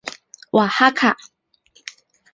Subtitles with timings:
[0.49, 1.15] 瓦哈卡。